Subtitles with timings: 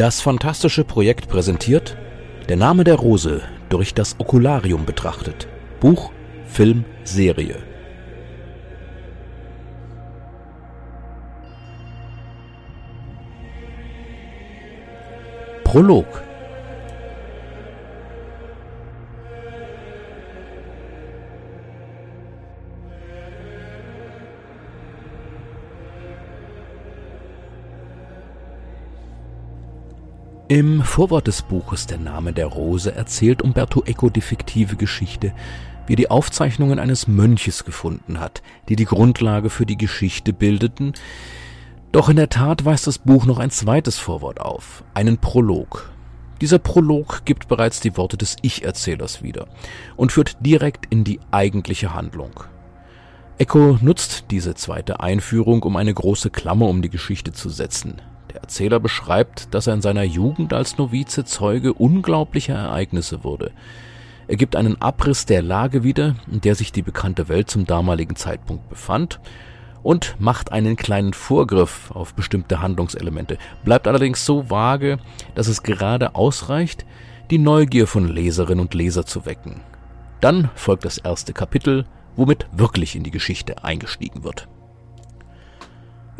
[0.00, 1.94] Das fantastische Projekt präsentiert
[2.48, 5.46] Der Name der Rose durch das Okularium betrachtet.
[5.78, 6.10] Buch,
[6.46, 7.56] Film, Serie.
[15.64, 16.22] Prolog
[30.50, 35.32] Im Vorwort des Buches Der Name der Rose erzählt Umberto Eco die fiktive Geschichte,
[35.86, 40.94] wie er die Aufzeichnungen eines Mönches gefunden hat, die die Grundlage für die Geschichte bildeten.
[41.92, 45.92] Doch in der Tat weist das Buch noch ein zweites Vorwort auf, einen Prolog.
[46.40, 49.46] Dieser Prolog gibt bereits die Worte des Ich-Erzählers wieder
[49.94, 52.32] und führt direkt in die eigentliche Handlung.
[53.38, 58.42] Eco nutzt diese zweite Einführung, um eine große Klammer um die Geschichte zu setzen, der
[58.42, 63.52] Erzähler beschreibt, dass er in seiner Jugend als Novize Zeuge unglaublicher Ereignisse wurde.
[64.28, 68.16] Er gibt einen Abriss der Lage wieder, in der sich die bekannte Welt zum damaligen
[68.16, 69.20] Zeitpunkt befand,
[69.82, 74.98] und macht einen kleinen Vorgriff auf bestimmte Handlungselemente, bleibt allerdings so vage,
[75.34, 76.84] dass es gerade ausreicht,
[77.30, 79.62] die Neugier von Leserinnen und Leser zu wecken.
[80.20, 84.48] Dann folgt das erste Kapitel, womit wirklich in die Geschichte eingestiegen wird.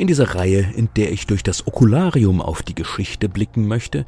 [0.01, 4.07] In dieser Reihe, in der ich durch das Okularium auf die Geschichte blicken möchte,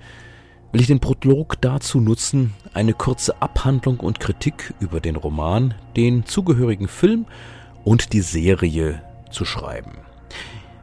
[0.72, 6.24] will ich den Prolog dazu nutzen, eine kurze Abhandlung und Kritik über den Roman, den
[6.24, 7.26] zugehörigen Film
[7.84, 9.92] und die Serie zu schreiben.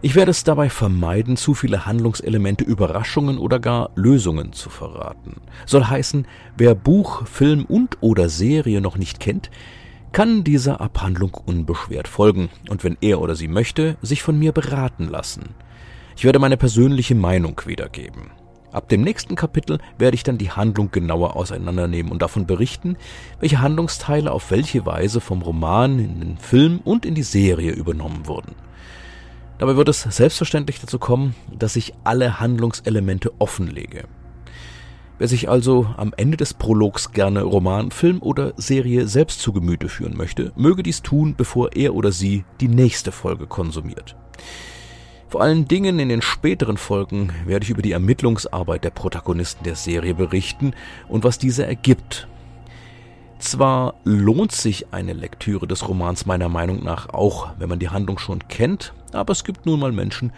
[0.04, 5.42] Ich werde es dabei vermeiden, zu viele Handlungselemente, Überraschungen oder gar Lösungen zu verraten.
[5.66, 9.50] Soll heißen, wer Buch, Film und oder Serie noch nicht kennt,
[10.12, 15.08] kann dieser Abhandlung unbeschwert folgen und wenn er oder sie möchte, sich von mir beraten
[15.08, 15.56] lassen.
[16.16, 18.32] Ich werde meine persönliche Meinung wiedergeben.
[18.72, 22.98] Ab dem nächsten Kapitel werde ich dann die Handlung genauer auseinandernehmen und davon berichten,
[23.40, 28.28] welche Handlungsteile auf welche Weise vom Roman in den Film und in die Serie übernommen
[28.28, 28.56] wurden.
[29.58, 34.06] Dabei wird es selbstverständlich dazu kommen, dass ich alle Handlungselemente offenlege.
[35.20, 39.90] Wer sich also am Ende des Prologs gerne Roman, Film oder Serie selbst zu Gemüte
[39.90, 44.16] führen möchte, möge dies tun, bevor er oder sie die nächste Folge konsumiert.
[45.28, 49.76] Vor allen Dingen in den späteren Folgen werde ich über die Ermittlungsarbeit der Protagonisten der
[49.76, 50.72] Serie berichten
[51.10, 52.30] und was diese ergibt.
[53.40, 58.20] Zwar lohnt sich eine Lektüre des Romans meiner Meinung nach auch, wenn man die Handlung
[58.20, 60.32] schon kennt, aber es gibt nun mal Menschen,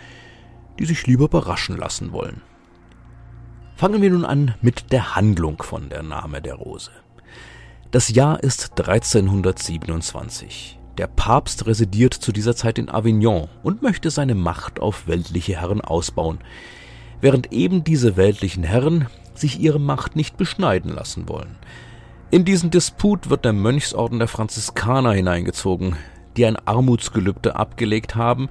[0.79, 2.41] die sich lieber überraschen lassen wollen.
[3.81, 6.91] Fangen wir nun an mit der Handlung von Der Name der Rose.
[7.89, 10.77] Das Jahr ist 1327.
[10.99, 15.81] Der Papst residiert zu dieser Zeit in Avignon und möchte seine Macht auf weltliche Herren
[15.81, 16.37] ausbauen,
[17.21, 21.55] während eben diese weltlichen Herren sich ihre Macht nicht beschneiden lassen wollen.
[22.29, 25.95] In diesen Disput wird der Mönchsorden der Franziskaner hineingezogen,
[26.37, 28.47] die ein Armutsgelübde abgelegt haben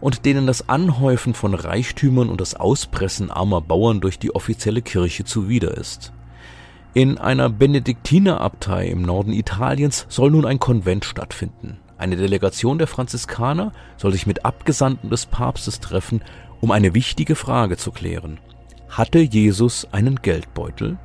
[0.00, 5.24] und denen das Anhäufen von Reichtümern und das Auspressen armer Bauern durch die offizielle Kirche
[5.24, 6.12] zuwider ist.
[6.94, 11.78] In einer Benediktinerabtei im Norden Italiens soll nun ein Konvent stattfinden.
[11.98, 16.22] Eine Delegation der Franziskaner soll sich mit Abgesandten des Papstes treffen,
[16.60, 18.38] um eine wichtige Frage zu klären.
[18.88, 20.96] Hatte Jesus einen Geldbeutel?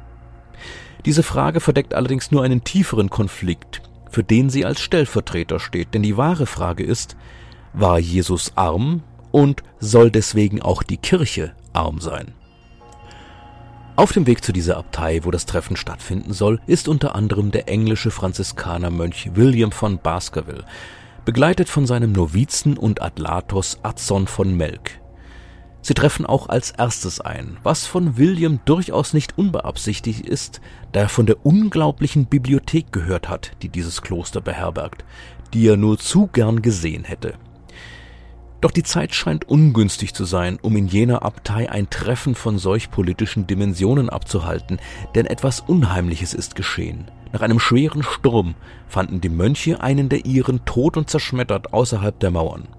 [1.05, 6.03] Diese Frage verdeckt allerdings nur einen tieferen Konflikt, für den sie als Stellvertreter steht, denn
[6.03, 7.17] die wahre Frage ist,
[7.73, 12.33] war Jesus arm und soll deswegen auch die Kirche arm sein.
[13.95, 17.69] Auf dem Weg zu dieser Abtei, wo das Treffen stattfinden soll, ist unter anderem der
[17.69, 20.65] englische Franziskanermönch William von Baskerville,
[21.25, 24.99] begleitet von seinem Novizen und Adlatos Adson von Melk.
[25.81, 30.61] Sie treffen auch als erstes ein, was von William durchaus nicht unbeabsichtigt ist,
[30.91, 35.03] da er von der unglaublichen Bibliothek gehört hat, die dieses Kloster beherbergt,
[35.53, 37.33] die er nur zu gern gesehen hätte.
[38.63, 42.91] Doch die Zeit scheint ungünstig zu sein, um in jener Abtei ein Treffen von solch
[42.91, 44.79] politischen Dimensionen abzuhalten,
[45.15, 47.11] denn etwas Unheimliches ist geschehen.
[47.33, 48.55] Nach einem schweren Sturm
[48.87, 52.69] fanden die Mönche einen der ihren tot und zerschmettert außerhalb der Mauern.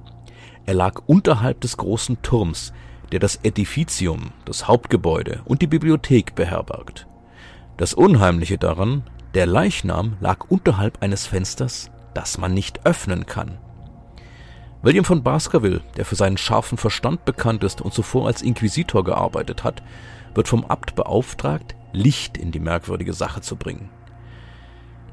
[0.65, 2.73] Er lag unterhalb des großen Turms,
[3.13, 7.07] der das Edificium, das Hauptgebäude und die Bibliothek beherbergt.
[7.77, 9.03] Das Unheimliche daran,
[9.35, 13.59] der Leichnam lag unterhalb eines Fensters, das man nicht öffnen kann.
[14.85, 19.65] William von Baskerville, der für seinen scharfen Verstand bekannt ist und zuvor als Inquisitor gearbeitet
[19.65, 19.83] hat,
[20.35, 23.89] wird vom Abt beauftragt, Licht in die merkwürdige Sache zu bringen.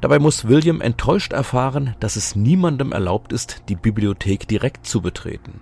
[0.02, 5.62] Dabei muss William enttäuscht erfahren, dass es niemandem erlaubt ist, die Bibliothek direkt zu betreten.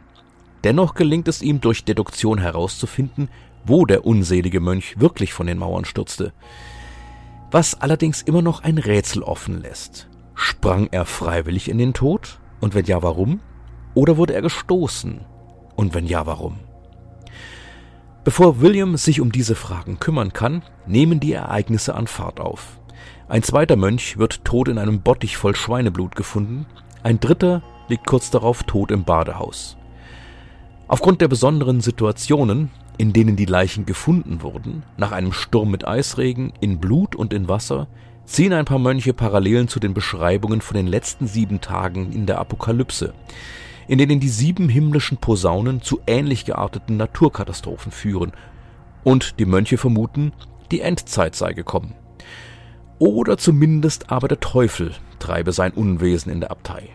[0.64, 3.30] Dennoch gelingt es ihm durch Deduktion herauszufinden,
[3.64, 6.34] wo der unselige Mönch wirklich von den Mauern stürzte.
[7.52, 10.10] Was allerdings immer noch ein Rätsel offen lässt.
[10.34, 12.40] Sprang er freiwillig in den Tod?
[12.60, 13.42] Und wenn ja, warum?
[14.00, 15.20] Oder wurde er gestoßen?
[15.76, 16.60] Und wenn ja, warum?
[18.24, 22.80] Bevor William sich um diese Fragen kümmern kann, nehmen die Ereignisse an Fahrt auf.
[23.28, 26.66] Ein zweiter Mönch wird tot in einem Bottich voll Schweineblut gefunden,
[27.04, 29.76] ein dritter liegt kurz darauf tot im Badehaus.
[30.88, 36.54] Aufgrund der besonderen Situationen, in denen die Leichen gefunden wurden, nach einem Sturm mit Eisregen,
[36.62, 37.90] in Blut und in Wasser,
[38.24, 42.40] ziehen ein paar Mönche Parallelen zu den Beschreibungen von den letzten sieben Tagen in der
[42.40, 43.14] Apokalypse,
[43.90, 48.34] in denen die sieben himmlischen Posaunen zu ähnlich gearteten Naturkatastrophen führen,
[49.04, 50.32] und die Mönche vermuten,
[50.70, 51.96] die Endzeit sei gekommen.
[53.00, 56.90] Oder zumindest aber der Teufel treibe sein Unwesen in der Abtei.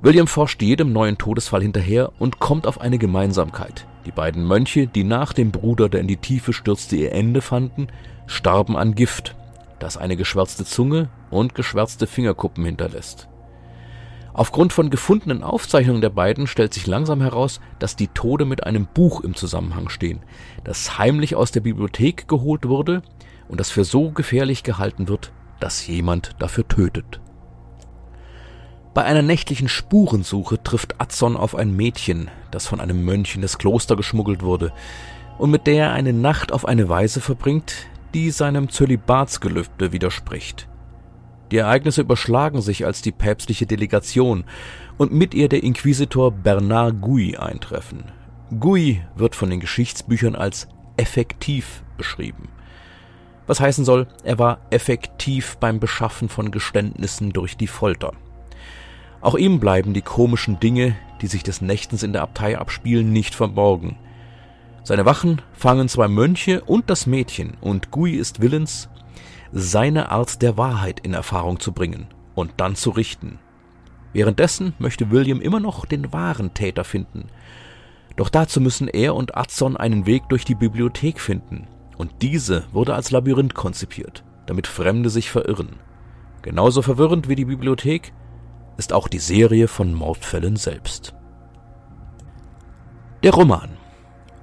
[0.00, 3.88] William forscht jedem neuen Todesfall hinterher und kommt auf eine Gemeinsamkeit.
[4.06, 7.88] Die beiden Mönche, die nach dem Bruder, der in die Tiefe stürzte, ihr Ende fanden,
[8.26, 9.34] starben an Gift,
[9.80, 13.28] das eine geschwärzte Zunge und geschwärzte Fingerkuppen hinterlässt.
[14.34, 18.86] Aufgrund von gefundenen Aufzeichnungen der beiden stellt sich langsam heraus, dass die Tode mit einem
[18.86, 20.20] Buch im Zusammenhang stehen,
[20.64, 23.02] das heimlich aus der Bibliothek geholt wurde
[23.48, 27.20] und das für so gefährlich gehalten wird, dass jemand dafür tötet.
[28.92, 33.58] Bei einer nächtlichen Spurensuche trifft Adson auf ein Mädchen, das von einem Mönch in das
[33.58, 34.72] Kloster geschmuggelt wurde
[35.38, 40.68] und mit der er eine Nacht auf eine Weise verbringt, die seinem Zölibatsgelübde widerspricht.
[41.54, 44.42] Die Ereignisse überschlagen sich, als die päpstliche Delegation
[44.98, 48.06] und mit ihr der Inquisitor Bernard Gouy eintreffen.
[48.58, 50.66] Gouy wird von den Geschichtsbüchern als
[50.96, 52.48] effektiv beschrieben.
[53.46, 58.14] Was heißen soll, er war effektiv beim Beschaffen von Geständnissen durch die Folter.
[59.20, 63.32] Auch ihm bleiben die komischen Dinge, die sich des Nächtens in der Abtei abspielen, nicht
[63.32, 63.94] verborgen.
[64.82, 68.88] Seine Wachen fangen zwei Mönche und das Mädchen, und Gui ist willens,
[69.56, 73.38] seine Art der Wahrheit in Erfahrung zu bringen und dann zu richten.
[74.12, 77.28] Währenddessen möchte William immer noch den wahren Täter finden.
[78.16, 82.94] Doch dazu müssen er und Adson einen Weg durch die Bibliothek finden, und diese wurde
[82.94, 85.76] als Labyrinth konzipiert, damit Fremde sich verirren.
[86.42, 88.12] Genauso verwirrend wie die Bibliothek
[88.76, 91.14] ist auch die Serie von Mordfällen selbst.
[93.22, 93.73] Der Roman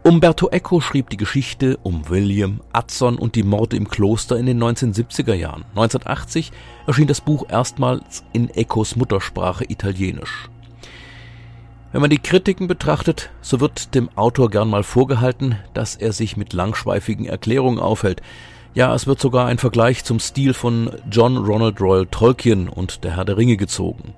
[0.03, 4.57] Umberto Eco schrieb die Geschichte um William, Adson und die Morde im Kloster in den
[4.62, 5.63] 1970er Jahren.
[5.75, 6.51] 1980
[6.88, 10.50] erschien das Buch erstmals in Ecos Muttersprache Italienisch.
[11.92, 16.36] Wenn man die Kritiken betrachtet, so wird dem Autor gern mal vorgehalten, dass er sich
[16.36, 18.24] mit langschweifigen Erklärungen aufhält.
[18.74, 23.18] Ja, es wird sogar ein Vergleich zum Stil von John Ronald Royal Tolkien und der
[23.18, 24.15] Herr der Ringe gezogen.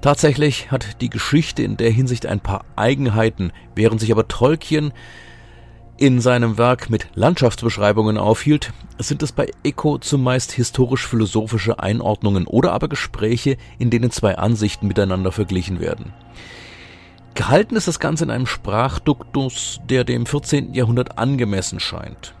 [0.00, 4.92] Tatsächlich hat die Geschichte in der Hinsicht ein paar Eigenheiten, während sich aber Tolkien
[5.98, 12.88] in seinem Werk mit Landschaftsbeschreibungen aufhielt, sind es bei Eco zumeist historisch-philosophische Einordnungen oder aber
[12.88, 16.12] Gespräche, in denen zwei Ansichten miteinander verglichen werden.
[17.34, 20.74] Gehalten ist das Ganze in einem Sprachduktus, der dem 14.
[20.74, 22.34] Jahrhundert angemessen scheint.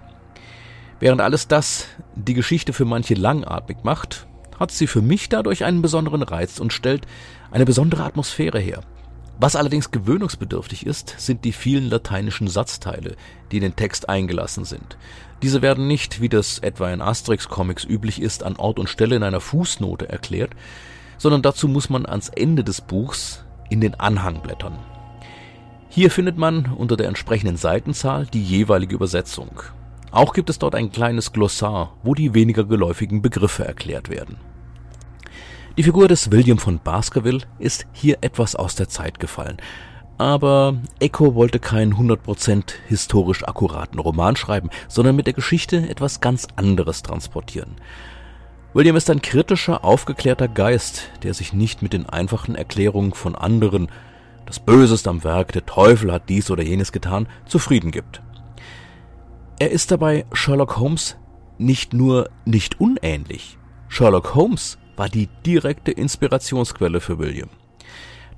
[1.00, 4.26] Während alles das die Geschichte für manche langatmig macht,
[4.58, 7.06] hat sie für mich dadurch einen besonderen Reiz und stellt
[7.50, 8.82] eine besondere Atmosphäre her.
[9.38, 13.16] Was allerdings gewöhnungsbedürftig ist, sind die vielen lateinischen Satzteile,
[13.52, 14.96] die in den Text eingelassen sind.
[15.42, 19.22] Diese werden nicht, wie das etwa in Asterix-Comics üblich ist, an Ort und Stelle in
[19.22, 20.52] einer Fußnote erklärt,
[21.18, 24.78] sondern dazu muss man ans Ende des Buchs in den Anhang blättern.
[25.90, 29.62] Hier findet man unter der entsprechenden Seitenzahl die jeweilige Übersetzung.
[30.16, 34.38] Auch gibt es dort ein kleines Glossar, wo die weniger geläufigen Begriffe erklärt werden.
[35.76, 39.58] Die Figur des William von Baskerville ist hier etwas aus der Zeit gefallen.
[40.16, 46.48] Aber Eco wollte keinen 100% historisch akkuraten Roman schreiben, sondern mit der Geschichte etwas ganz
[46.56, 47.76] anderes transportieren.
[48.72, 53.88] William ist ein kritischer, aufgeklärter Geist, der sich nicht mit den einfachen Erklärungen von anderen,
[54.46, 58.22] das Böse ist am Werk, der Teufel hat dies oder jenes getan, zufrieden gibt.
[59.58, 61.16] Er ist dabei Sherlock Holmes
[61.56, 63.56] nicht nur nicht unähnlich.
[63.88, 67.48] Sherlock Holmes war die direkte Inspirationsquelle für William.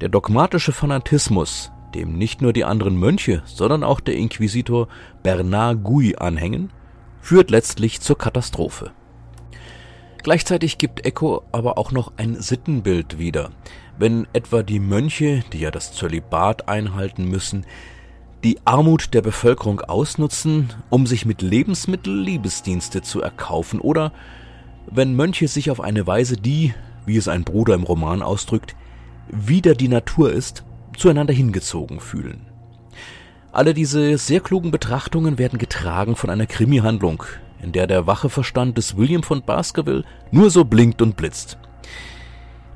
[0.00, 4.87] Der dogmatische Fanatismus, dem nicht nur die anderen Mönche, sondern auch der Inquisitor
[5.25, 6.70] Bernard Gouy anhängen,
[7.20, 8.92] führt letztlich zur Katastrophe.
[10.22, 13.50] Gleichzeitig gibt Eco aber auch noch ein Sittenbild wieder.
[13.98, 17.66] Wenn etwa die Mönche, die ja das Zölibat einhalten müssen,
[18.45, 24.12] die Armut der Bevölkerung ausnutzen, um sich mit Lebensmittel Liebesdienste zu erkaufen oder
[24.90, 26.73] wenn Mönche sich auf eine Weise, die,
[27.04, 28.76] wie es ein Bruder im Roman ausdrückt,
[29.28, 30.64] wieder die Natur ist,
[30.97, 32.47] zueinander hingezogen fühlen.
[33.52, 37.25] Alle diese sehr klugen Betrachtungen werden getragen von einer Krimi-Handlung,
[37.61, 41.59] in der der wache Verstand des William von Baskerville nur so blinkt und blitzt.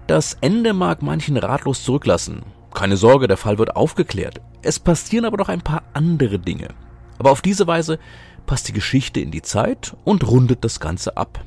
[0.06, 2.42] Das Ende mag manchen ratlos zurücklassen.
[2.74, 4.40] Keine Sorge, der Fall wird aufgeklärt.
[4.62, 6.68] Es passieren aber noch ein paar andere Dinge.
[7.18, 7.98] Aber auf diese Weise
[8.46, 11.44] passt die Geschichte in die Zeit und rundet das Ganze ab.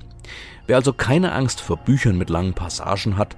[0.67, 3.35] Wer also keine Angst vor Büchern mit langen Passagen hat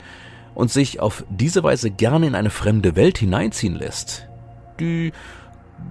[0.56, 4.28] und sich auf diese Weise gerne in eine fremde Welt hineinziehen lässt,
[4.80, 5.12] die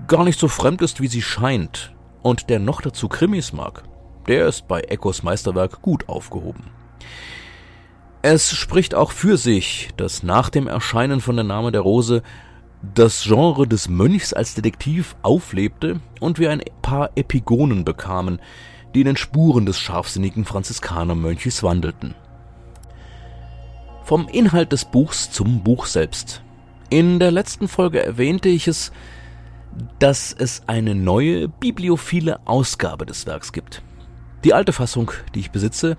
[0.06, 3.84] gar nicht so fremd ist, wie sie scheint, und der noch dazu Krimis mag,
[4.26, 6.64] der ist bei Echos Meisterwerk gut aufgehoben.
[8.28, 12.24] Es spricht auch für sich, dass nach dem Erscheinen von der Name der Rose
[12.82, 18.40] das Genre des Mönchs als Detektiv auflebte und wir ein paar Epigonen bekamen,
[18.92, 22.16] die in den Spuren des scharfsinnigen Franziskanermönches wandelten.
[24.02, 26.42] Vom Inhalt des Buchs zum Buch selbst.
[26.90, 28.90] In der letzten Folge erwähnte ich es,
[30.00, 33.82] dass es eine neue bibliophile Ausgabe des Werks gibt.
[34.42, 35.96] Die alte Fassung, die ich besitze,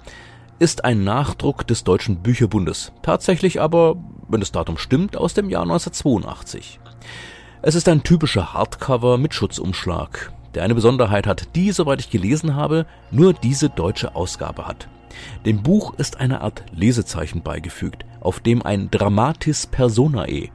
[0.59, 3.95] ist ein Nachdruck des Deutschen Bücherbundes, tatsächlich aber,
[4.27, 6.79] wenn das Datum stimmt, aus dem Jahr 1982.
[7.61, 12.55] Es ist ein typischer Hardcover mit Schutzumschlag, der eine Besonderheit hat, die, soweit ich gelesen
[12.55, 14.87] habe, nur diese deutsche Ausgabe hat.
[15.45, 20.49] Dem Buch ist eine Art Lesezeichen beigefügt, auf dem ein Dramatis Personae,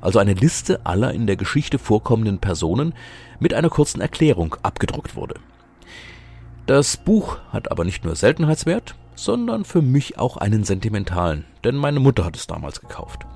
[0.00, 2.92] also eine Liste aller in der Geschichte vorkommenden Personen
[3.38, 5.36] mit einer kurzen Erklärung abgedruckt wurde.
[6.66, 12.00] Das Buch hat aber nicht nur Seltenheitswert, sondern für mich auch einen sentimentalen, denn meine
[12.00, 13.26] Mutter hat es damals gekauft.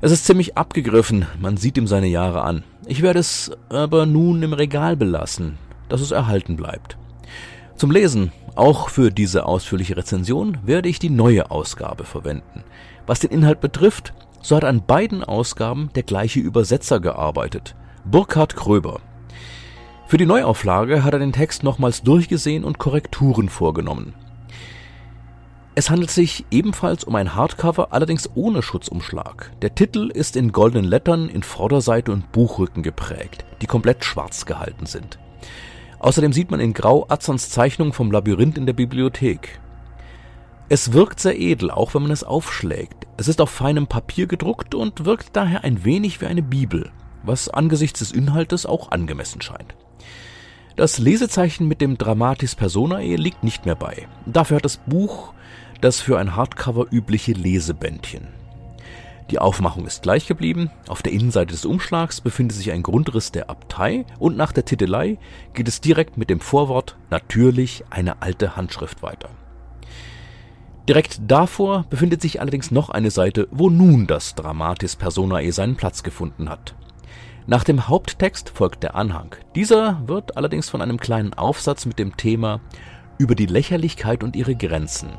[0.00, 2.64] Es ist ziemlich abgegriffen, man sieht ihm seine Jahre an.
[2.86, 6.98] Ich werde es aber nun im Regal belassen, dass es erhalten bleibt.
[7.76, 12.62] Zum Lesen, auch für diese ausführliche Rezension, werde ich die neue Ausgabe verwenden.
[13.06, 14.12] Was den Inhalt betrifft,
[14.42, 17.74] so hat an beiden Ausgaben der gleiche Übersetzer gearbeitet,
[18.04, 19.00] Burkhard Kröber.
[20.06, 24.14] Für die Neuauflage hat er den Text nochmals durchgesehen und Korrekturen vorgenommen.
[25.78, 29.52] Es handelt sich ebenfalls um ein Hardcover, allerdings ohne Schutzumschlag.
[29.60, 34.86] Der Titel ist in goldenen Lettern in Vorderseite und Buchrücken geprägt, die komplett schwarz gehalten
[34.86, 35.18] sind.
[35.98, 39.60] Außerdem sieht man in Grau Atzons Zeichnung vom Labyrinth in der Bibliothek.
[40.70, 43.06] Es wirkt sehr edel, auch wenn man es aufschlägt.
[43.18, 46.90] Es ist auf feinem Papier gedruckt und wirkt daher ein wenig wie eine Bibel,
[47.22, 49.74] was angesichts des Inhaltes auch angemessen scheint.
[50.74, 54.08] Das Lesezeichen mit dem Dramatis Personae liegt nicht mehr bei.
[54.24, 55.34] Dafür hat das Buch
[55.80, 58.28] das für ein Hardcover übliche Lesebändchen.
[59.30, 60.70] Die Aufmachung ist gleich geblieben.
[60.86, 65.18] Auf der Innenseite des Umschlags befindet sich ein Grundriss der Abtei und nach der Titelei
[65.52, 69.30] geht es direkt mit dem Vorwort natürlich eine alte Handschrift weiter.
[70.88, 76.04] Direkt davor befindet sich allerdings noch eine Seite, wo nun das Dramatis Personae seinen Platz
[76.04, 76.76] gefunden hat.
[77.48, 79.34] Nach dem Haupttext folgt der Anhang.
[79.56, 82.60] Dieser wird allerdings von einem kleinen Aufsatz mit dem Thema
[83.18, 85.10] über die Lächerlichkeit und ihre Grenzen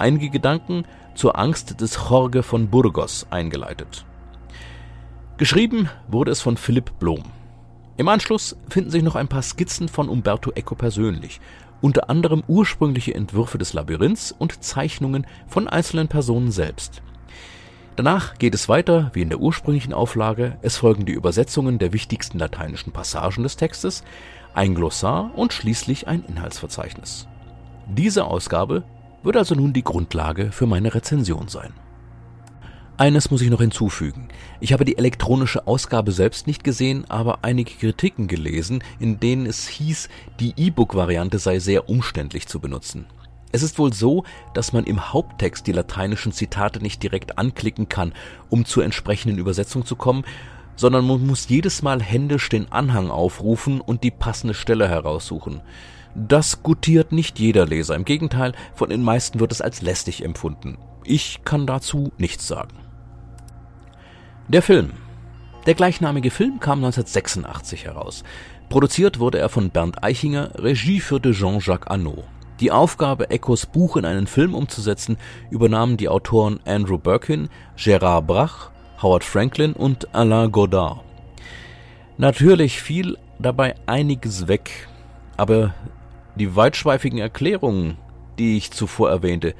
[0.00, 4.04] einige Gedanken zur Angst des Jorge von Burgos eingeleitet.
[5.36, 7.22] Geschrieben wurde es von Philipp Blom.
[7.96, 11.40] Im Anschluss finden sich noch ein paar Skizzen von Umberto Eco persönlich,
[11.80, 17.02] unter anderem ursprüngliche Entwürfe des Labyrinths und Zeichnungen von einzelnen Personen selbst.
[17.96, 22.38] Danach geht es weiter wie in der ursprünglichen Auflage, es folgen die Übersetzungen der wichtigsten
[22.38, 24.04] lateinischen Passagen des Textes,
[24.54, 27.28] ein Glossar und schließlich ein Inhaltsverzeichnis.
[27.88, 28.84] Diese Ausgabe
[29.22, 31.72] wird also nun die Grundlage für meine Rezension sein.
[32.96, 34.28] Eines muss ich noch hinzufügen.
[34.60, 39.68] Ich habe die elektronische Ausgabe selbst nicht gesehen, aber einige Kritiken gelesen, in denen es
[39.68, 43.06] hieß, die E-Book-Variante sei sehr umständlich zu benutzen.
[43.52, 48.12] Es ist wohl so, dass man im Haupttext die lateinischen Zitate nicht direkt anklicken kann,
[48.50, 50.24] um zur entsprechenden Übersetzung zu kommen,
[50.76, 55.62] sondern man muss jedes Mal händisch den Anhang aufrufen und die passende Stelle heraussuchen.
[56.14, 57.94] Das gutiert nicht jeder Leser.
[57.94, 60.78] Im Gegenteil, von den meisten wird es als lästig empfunden.
[61.04, 62.76] Ich kann dazu nichts sagen.
[64.48, 64.92] Der Film.
[65.66, 68.24] Der gleichnamige Film kam 1986 heraus.
[68.68, 72.24] Produziert wurde er von Bernd Eichinger, Regie führte Jean-Jacques Arnaud.
[72.60, 75.16] Die Aufgabe, Echos Buch in einen Film umzusetzen,
[75.50, 78.70] übernahmen die Autoren Andrew Birkin, Gérard Brach,
[79.02, 81.00] Howard Franklin und Alain Godard.
[82.18, 84.88] Natürlich fiel dabei einiges weg,
[85.36, 85.74] aber
[86.36, 87.96] die weitschweifigen Erklärungen,
[88.38, 89.54] die ich zuvor erwähnte,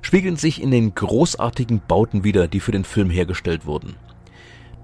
[0.00, 3.96] spiegeln sich in den großartigen Bauten wider, die für den Film hergestellt wurden.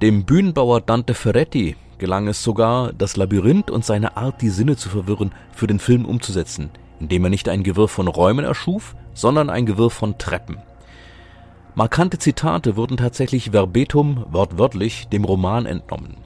[0.02, 4.88] Dem Bühnenbauer Dante Ferretti gelang es sogar, das Labyrinth und seine Art, die Sinne zu
[4.88, 9.64] verwirren, für den Film umzusetzen, indem er nicht ein Gewirr von Räumen erschuf, sondern ein
[9.64, 10.58] Gewirr von Treppen.
[11.76, 16.16] Markante Zitate wurden tatsächlich verbetum, wortwörtlich, dem Roman entnommen.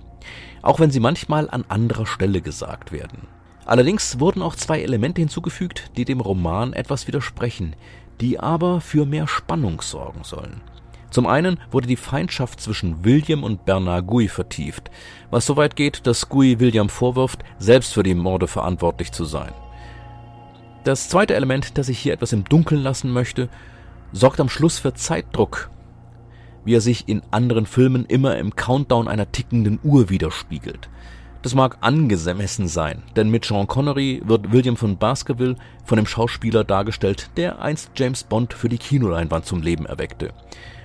[0.63, 3.29] auch wenn sie manchmal an anderer Stelle gesagt werden.
[3.69, 7.77] Allerdings wurden auch zwei Elemente hinzugefügt, die dem Roman etwas widersprechen,
[8.19, 10.63] die aber für mehr Spannung sorgen sollen.
[11.11, 14.91] Zum einen wurde die Feindschaft zwischen William und Bernard Gui vertieft,
[15.31, 19.53] was so weit geht, dass Gui William vorwirft, selbst für die Morde verantwortlich zu sein.
[20.85, 23.51] Das zweite Element, das ich hier etwas im Dunkeln lassen möchte,
[24.13, 25.69] sorgt am Schluss für Zeitdruck,
[26.65, 30.89] wie er sich in anderen Filmen immer im Countdown einer tickenden Uhr widerspiegelt.
[31.49, 36.63] Das mag angemessen sein, denn mit Sean Connery wird William von Baskerville von dem Schauspieler
[36.63, 40.35] dargestellt, der einst James Bond für die Kinoleinwand zum Leben erweckte.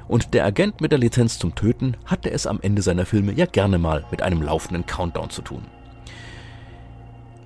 [0.07, 3.45] Und der Agent mit der Lizenz zum Töten hatte es am Ende seiner Filme ja
[3.45, 5.65] gerne mal mit einem laufenden Countdown zu tun.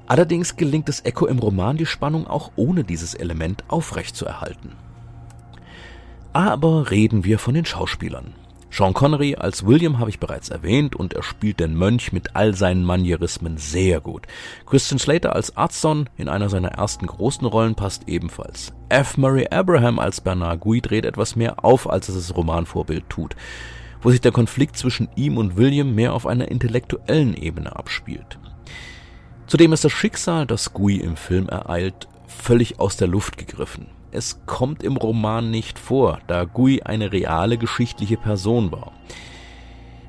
[0.06, 4.74] Allerdings gelingt es Echo im Roman, die Spannung auch ohne dieses Element aufrechtzuerhalten.
[6.34, 8.36] Aber reden wir von den Schauspielern.
[8.78, 12.54] Sean Connery als William habe ich bereits erwähnt und er spielt den Mönch mit all
[12.54, 14.28] seinen Manierismen sehr gut.
[14.68, 18.74] Christian Slater als Arzon in einer seiner ersten großen Rollen passt ebenfalls.
[18.90, 19.18] F.
[19.18, 23.36] Murray Abraham als Bernard Gui dreht etwas mehr auf, als es das Romanvorbild tut,
[24.04, 28.38] wo sich der Konflikt zwischen ihm und William mehr auf einer intellektuellen Ebene abspielt.
[29.48, 32.08] Zudem ist das Schicksal, das Gui im Film ereilt,
[32.38, 33.88] völlig aus der Luft gegriffen.
[34.12, 38.94] Es kommt im Roman nicht vor, da Gui eine reale geschichtliche Person war.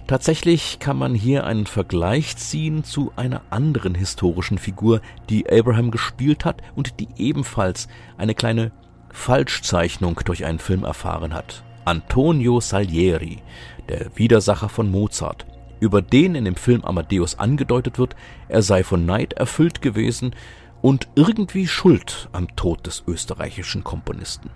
[0.07, 6.47] Tatsächlich kann man hier einen Vergleich ziehen zu einer anderen historischen Figur, die Abraham gespielt
[6.47, 8.73] hat und die ebenfalls eine kleine
[9.11, 11.63] Falschzeichnung durch einen Film erfahren hat.
[11.85, 13.43] Antonio Salieri,
[13.89, 15.45] der Widersacher von Mozart,
[15.81, 18.17] über den in dem Film Amadeus angedeutet wird,
[18.49, 20.35] er sei von Neid erfüllt gewesen
[20.83, 24.51] und irgendwie schuld am Tod des österreichischen Komponisten.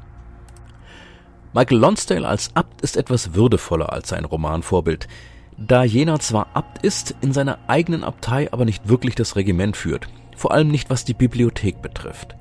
[1.55, 5.07] Michael Lonsdale als Abt ist etwas würdevoller als sein Romanvorbild,
[5.59, 10.09] da jener zwar Abt ist, in seiner eigenen Abtei aber nicht wirklich das Regiment führt,
[10.37, 12.37] vor allem nicht was die Bibliothek betrifft.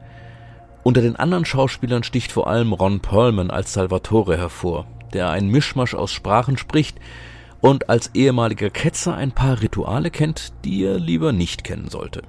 [0.83, 5.93] Unter den anderen Schauspielern sticht vor allem Ron Perlman als Salvatore hervor, der einen Mischmasch
[5.93, 6.97] aus Sprachen spricht
[7.59, 12.23] und als ehemaliger Ketzer ein paar Rituale kennt, die er lieber nicht kennen sollte.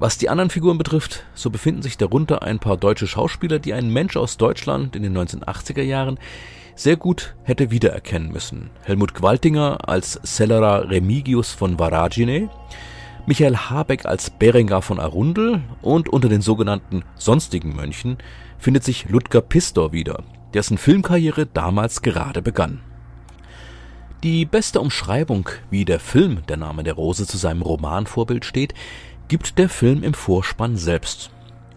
[0.00, 3.90] Was die anderen Figuren betrifft, so befinden sich darunter ein paar deutsche Schauspieler, die ein
[3.90, 6.18] Mensch aus Deutschland in den 1980er Jahren
[6.74, 8.70] sehr gut hätte wiedererkennen müssen.
[8.82, 12.48] Helmut Gwaltinger als Celera Remigius von Varagine,
[13.26, 18.16] Michael Habeck als Berengar von Arundel und unter den sogenannten sonstigen Mönchen
[18.56, 22.80] findet sich Ludger Pistor wieder, dessen Filmkarriere damals gerade begann.
[24.22, 28.74] Die beste Umschreibung, wie der Film Der Name der Rose zu seinem Romanvorbild steht,
[29.30, 31.30] gibt der Film im Vorspann selbst.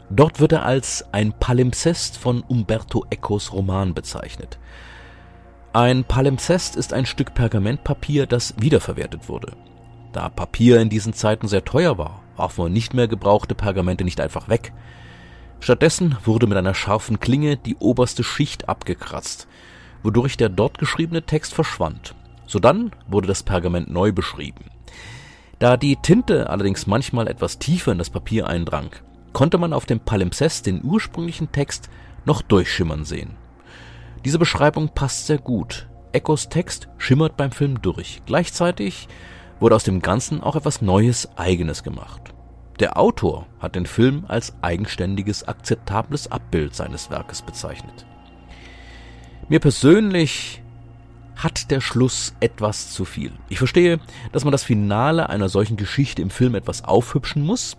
[0.10, 4.58] Dort wird er als ein Palimpsest von Umberto Ecos Roman bezeichnet.
[5.72, 9.54] Ein Palimpsest ist ein Stück Pergamentpapier, das wiederverwertet wurde.
[10.14, 14.20] Da Papier in diesen Zeiten sehr teuer war, warf man nicht mehr gebrauchte Pergamente nicht
[14.20, 14.74] einfach weg.
[15.60, 19.48] Stattdessen wurde mit einer scharfen Klinge die oberste Schicht abgekratzt,
[20.02, 22.16] wodurch der dort geschriebene Text verschwand.
[22.48, 24.73] Sodann wurde das Pergament neu beschrieben.
[25.64, 28.90] Da die Tinte allerdings manchmal etwas tiefer in das Papier eindrang,
[29.32, 31.90] konnte man auf dem Palimpsest den ursprünglichen Text
[32.26, 33.38] noch durchschimmern sehen.
[34.26, 35.88] Diese Beschreibung passt sehr gut.
[36.12, 38.24] Echos Text schimmert beim Film durch.
[38.26, 39.08] Gleichzeitig
[39.62, 42.34] wurde aus dem Ganzen auch etwas Neues, Eigenes gemacht.
[42.82, 48.06] Der Autor hat den Film als eigenständiges, akzeptables Abbild seines Werkes bezeichnet.
[49.48, 50.62] Mir persönlich
[51.44, 53.32] hat der Schluss etwas zu viel.
[53.50, 54.00] Ich verstehe,
[54.32, 57.78] dass man das Finale einer solchen Geschichte im Film etwas aufhübschen muss,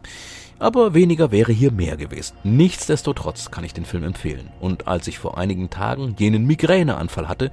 [0.59, 2.37] aber weniger wäre hier mehr gewesen.
[2.44, 4.50] Nichtsdestotrotz kann ich den Film empfehlen.
[4.61, 7.50] Und als ich vor einigen Tagen jenen Migräneanfall hatte,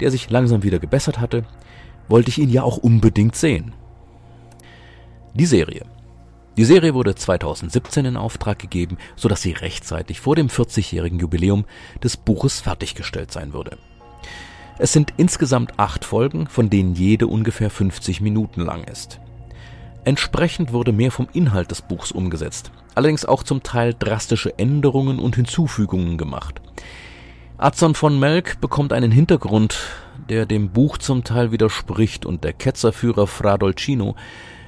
[0.00, 1.44] der sich langsam wieder gebessert hatte,
[2.08, 3.74] wollte ich ihn ja auch unbedingt sehen.
[5.34, 5.86] Die Serie.
[6.56, 11.64] Die Serie wurde 2017 in Auftrag gegeben, sodass sie rechtzeitig vor dem 40-jährigen Jubiläum
[12.02, 13.78] des Buches fertiggestellt sein würde.
[14.78, 19.20] Es sind insgesamt acht Folgen, von denen jede ungefähr 50 Minuten lang ist.
[20.04, 25.36] Entsprechend wurde mehr vom Inhalt des Buchs umgesetzt, allerdings auch zum Teil drastische Änderungen und
[25.36, 26.60] Hinzufügungen gemacht.
[27.58, 29.78] Adson von Melk bekommt einen Hintergrund,
[30.28, 34.16] der dem Buch zum Teil widerspricht und der Ketzerführer Fra Dolcino,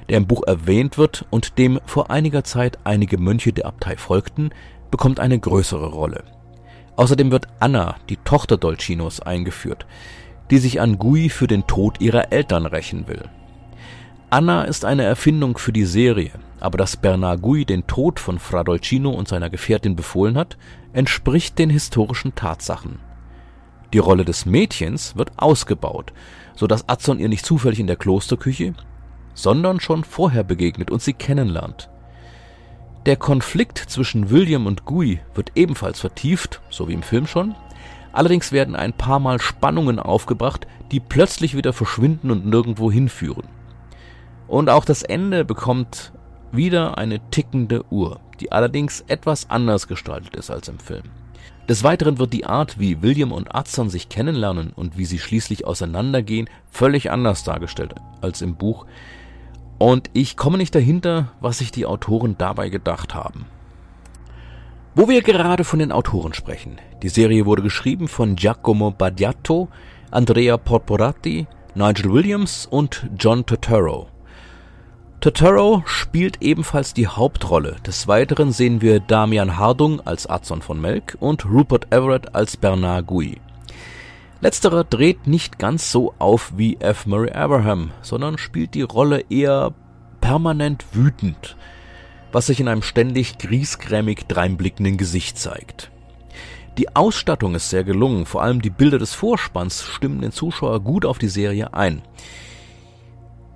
[0.07, 4.51] der im Buch erwähnt wird und dem vor einiger Zeit einige Mönche der Abtei folgten,
[4.91, 6.23] bekommt eine größere Rolle.
[6.95, 9.85] Außerdem wird Anna, die Tochter Dolcinos, eingeführt,
[10.49, 13.23] die sich an Gui für den Tod ihrer Eltern rächen will.
[14.29, 18.63] Anna ist eine Erfindung für die Serie, aber dass Bernard Gui den Tod von Fra
[18.63, 20.57] Dolcino und seiner Gefährtin befohlen hat,
[20.93, 22.99] entspricht den historischen Tatsachen.
[23.93, 26.11] Die Rolle des Mädchens wird ausgebaut,
[26.55, 28.73] so dass Azon ihr nicht zufällig in der Klosterküche,
[29.33, 31.89] sondern schon vorher begegnet und sie kennenlernt.
[33.05, 37.53] Der Konflikt zwischen William und Guy wird ebenfalls vertieft, so wie im Film schon.
[38.13, 43.47] Allerdings werden ein paar Mal Spannungen aufgebracht, die plötzlich wieder verschwinden und nirgendwo hinführen.
[44.47, 46.13] Und auch das Ende bekommt
[46.51, 51.03] wieder eine tickende Uhr, die allerdings etwas anders gestaltet ist als im Film.
[51.69, 55.67] Des Weiteren wird die Art, wie William und Adson sich kennenlernen und wie sie schließlich
[55.67, 58.87] auseinandergehen, völlig anders dargestellt als im Buch.
[59.77, 63.45] Und ich komme nicht dahinter, was sich die Autoren dabei gedacht haben.
[64.95, 66.77] Wo wir gerade von den Autoren sprechen.
[67.03, 69.67] Die Serie wurde geschrieben von Giacomo Badiato,
[70.11, 74.07] Andrea Porporati, Nigel Williams und John Turturro.
[75.19, 77.75] Turturro spielt ebenfalls die Hauptrolle.
[77.85, 83.07] Des Weiteren sehen wir Damian Hardung als Adson von Melk und Rupert Everett als Bernard
[83.07, 83.41] Gui.
[84.45, 87.07] Letzterer dreht nicht ganz so auf wie F.
[87.07, 89.73] Murray Abraham, sondern spielt die Rolle eher
[90.21, 91.57] permanent wütend,
[92.31, 95.89] was sich in einem ständig griesgrämig dreinblickenden Gesicht zeigt.
[96.77, 101.07] Die Ausstattung ist sehr gelungen, vor allem die Bilder des Vorspanns stimmen den Zuschauer gut
[101.07, 102.03] auf die Serie ein.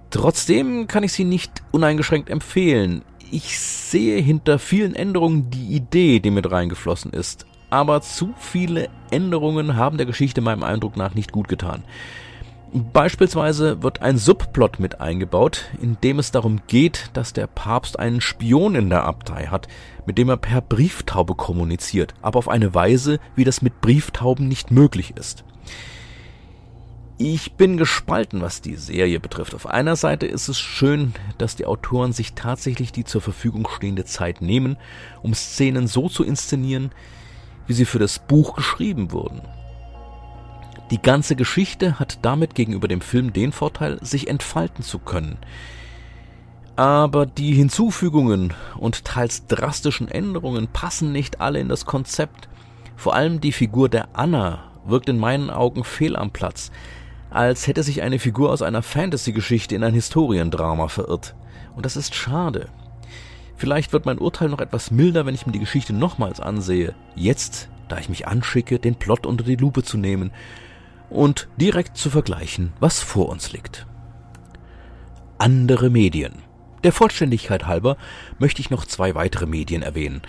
[0.09, 3.03] Trotzdem kann ich sie nicht uneingeschränkt empfehlen.
[3.29, 7.45] Ich sehe hinter vielen Änderungen die Idee, die mit reingeflossen ist.
[7.69, 11.83] Aber zu viele Änderungen haben der Geschichte meinem Eindruck nach nicht gut getan.
[12.71, 18.21] Beispielsweise wird ein Subplot mit eingebaut, in dem es darum geht, dass der Papst einen
[18.21, 19.67] Spion in der Abtei hat,
[20.05, 24.69] mit dem er per Brieftaube kommuniziert, aber auf eine Weise, wie das mit Brieftauben nicht
[24.69, 25.43] möglich ist.
[27.17, 29.55] Ich bin gespalten, was die Serie betrifft.
[29.55, 34.05] Auf einer Seite ist es schön, dass die Autoren sich tatsächlich die zur Verfügung stehende
[34.05, 34.77] Zeit nehmen,
[35.21, 36.91] um Szenen so zu inszenieren,
[37.69, 39.41] wie sie für das Buch geschrieben wurden.
[40.91, 45.37] Die ganze Geschichte hat damit gegenüber dem Film den Vorteil, sich entfalten zu können.
[46.75, 52.49] Aber die Hinzufügungen und teils drastischen Änderungen passen nicht alle in das Konzept.
[52.97, 56.71] Vor allem die Figur der Anna wirkt in meinen Augen fehl am Platz
[57.29, 61.35] als hätte sich eine Figur aus einer Fantasy-Geschichte in ein Historiendrama verirrt.
[61.75, 62.69] Und das ist schade.
[63.59, 66.95] Vielleicht wird mein Urteil noch etwas milder, wenn ich mir die Geschichte nochmals ansehe.
[67.13, 70.31] Jetzt, da ich mich anschicke, den Plot unter die Lupe zu nehmen
[71.09, 73.85] und direkt zu vergleichen, was vor uns liegt.
[75.39, 76.35] Andere Medien.
[76.85, 77.97] Der Vollständigkeit halber
[78.39, 80.21] möchte ich noch zwei weitere Medien erwähnen,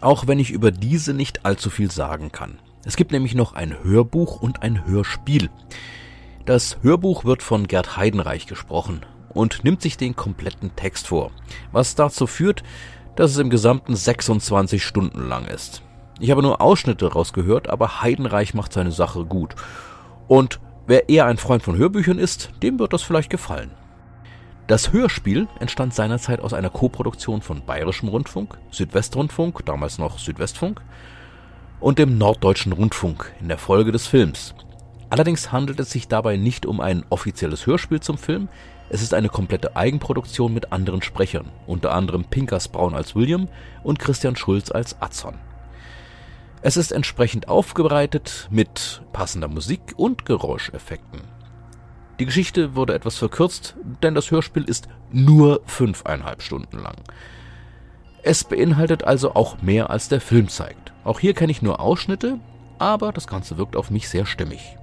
[0.00, 2.58] auch wenn ich über diese nicht allzu viel sagen kann.
[2.84, 5.50] Es gibt nämlich noch ein Hörbuch und ein Hörspiel.
[6.46, 11.30] Das Hörbuch wird von Gerd Heidenreich gesprochen und nimmt sich den kompletten Text vor,
[11.72, 12.62] was dazu führt,
[13.16, 15.82] dass es im Gesamten 26 Stunden lang ist.
[16.20, 19.54] Ich habe nur Ausschnitte rausgehört, aber Heidenreich macht seine Sache gut.
[20.28, 23.70] Und wer eher ein Freund von Hörbüchern ist, dem wird das vielleicht gefallen.
[24.68, 30.80] Das Hörspiel entstand seinerzeit aus einer Koproduktion von Bayerischem Rundfunk, Südwestrundfunk, damals noch Südwestfunk,
[31.80, 34.54] und dem Norddeutschen Rundfunk in der Folge des Films,
[35.12, 38.48] Allerdings handelt es sich dabei nicht um ein offizielles Hörspiel zum Film,
[38.92, 43.48] es ist eine komplette Eigenproduktion mit anderen Sprechern, unter anderem Pinkas Braun als William
[43.82, 45.38] und Christian Schulz als Azon.
[46.60, 51.22] Es ist entsprechend aufbereitet mit passender Musik und Geräuscheffekten.
[52.20, 56.96] Die Geschichte wurde etwas verkürzt, denn das Hörspiel ist nur fünfeinhalb Stunden lang.
[58.22, 60.92] Es beinhaltet also auch mehr als der Film zeigt.
[61.02, 62.40] Auch hier kenne ich nur Ausschnitte,
[62.78, 64.76] aber das Ganze wirkt auf mich sehr stimmig.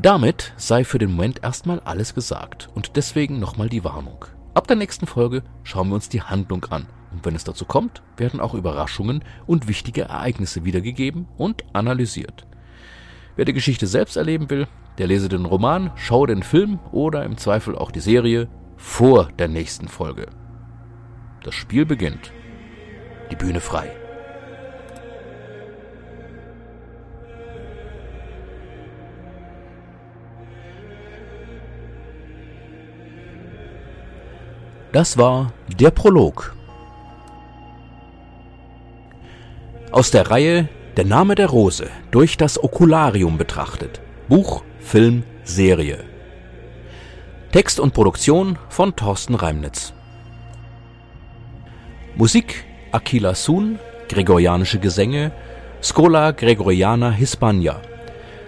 [0.00, 4.26] Damit sei für den Moment erstmal alles gesagt und deswegen nochmal die Warnung.
[4.54, 8.02] Ab der nächsten Folge schauen wir uns die Handlung an und wenn es dazu kommt,
[8.16, 12.46] werden auch Überraschungen und wichtige Ereignisse wiedergegeben und analysiert.
[13.34, 17.36] Wer die Geschichte selbst erleben will, der lese den Roman, schaue den Film oder im
[17.36, 20.26] Zweifel auch die Serie vor der nächsten Folge.
[21.42, 22.32] Das Spiel beginnt.
[23.32, 23.97] Die Bühne frei.
[34.92, 36.56] Das war der Prolog.
[39.92, 44.00] Aus der Reihe Der Name der Rose durch das Okularium betrachtet.
[44.28, 46.04] Buch, Film, Serie.
[47.52, 49.92] Text und Produktion von Thorsten Reimnitz.
[52.16, 55.32] Musik Aquila Sun, Gregorianische Gesänge,
[55.82, 57.82] Scola Gregoriana Hispania,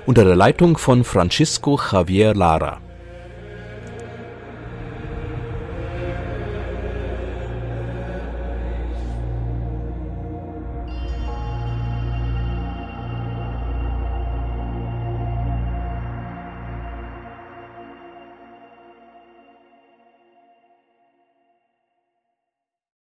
[0.07, 2.81] unter der Leitung von Francisco Javier Lara.